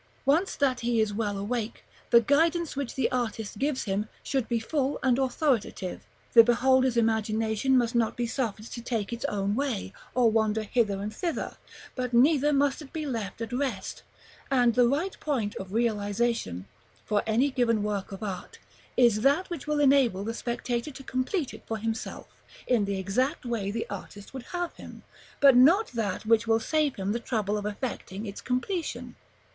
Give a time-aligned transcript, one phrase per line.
[0.25, 4.57] Once that he is well awake, the guidance which the artist gives him should be
[4.59, 9.93] full and authoritative: the beholder's imagination must not be suffered to take its own way,
[10.15, 11.55] or wander hither and thither;
[11.95, 14.01] but neither must it be left at rest;
[14.49, 16.65] and the right point of realization,
[17.05, 18.57] for any given work of art,
[18.97, 22.25] is that which will enable the spectator to complete it for himself,
[22.65, 25.03] in the exact way the artist would have him,
[25.39, 29.15] but not that which will save him the trouble of effecting the completion.